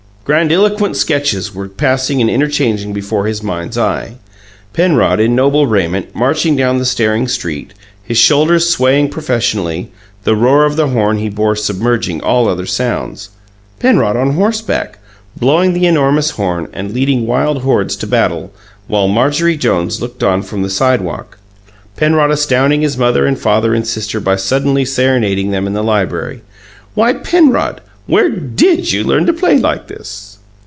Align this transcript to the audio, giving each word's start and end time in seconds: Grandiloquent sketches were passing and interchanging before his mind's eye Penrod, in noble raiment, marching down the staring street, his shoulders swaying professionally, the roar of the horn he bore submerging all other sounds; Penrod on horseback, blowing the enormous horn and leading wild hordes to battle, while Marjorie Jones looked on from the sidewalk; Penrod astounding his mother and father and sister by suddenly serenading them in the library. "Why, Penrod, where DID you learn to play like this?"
Grandiloquent 0.23 0.95
sketches 0.95 1.53
were 1.53 1.67
passing 1.67 2.21
and 2.21 2.29
interchanging 2.29 2.93
before 2.93 3.25
his 3.25 3.41
mind's 3.41 3.75
eye 3.75 4.13
Penrod, 4.71 5.19
in 5.19 5.33
noble 5.35 5.65
raiment, 5.65 6.13
marching 6.15 6.55
down 6.55 6.77
the 6.77 6.85
staring 6.85 7.27
street, 7.27 7.73
his 8.03 8.19
shoulders 8.19 8.69
swaying 8.69 9.09
professionally, 9.09 9.91
the 10.23 10.35
roar 10.35 10.63
of 10.63 10.75
the 10.75 10.89
horn 10.89 11.17
he 11.17 11.27
bore 11.27 11.55
submerging 11.55 12.21
all 12.21 12.47
other 12.47 12.67
sounds; 12.67 13.31
Penrod 13.79 14.15
on 14.15 14.33
horseback, 14.33 14.99
blowing 15.35 15.73
the 15.73 15.87
enormous 15.87 16.29
horn 16.29 16.69
and 16.71 16.93
leading 16.93 17.25
wild 17.27 17.63
hordes 17.63 17.95
to 17.97 18.05
battle, 18.07 18.53
while 18.87 19.07
Marjorie 19.07 19.57
Jones 19.57 20.01
looked 20.03 20.21
on 20.23 20.43
from 20.43 20.61
the 20.61 20.69
sidewalk; 20.69 21.39
Penrod 21.97 22.29
astounding 22.29 22.81
his 22.81 22.95
mother 22.97 23.25
and 23.25 23.39
father 23.39 23.73
and 23.73 23.87
sister 23.87 24.19
by 24.19 24.35
suddenly 24.37 24.85
serenading 24.85 25.49
them 25.49 25.65
in 25.67 25.73
the 25.73 25.83
library. 25.83 26.41
"Why, 26.93 27.13
Penrod, 27.13 27.81
where 28.07 28.29
DID 28.29 28.91
you 28.91 29.03
learn 29.05 29.27
to 29.27 29.31
play 29.31 29.57
like 29.57 29.87
this?" 29.87 30.27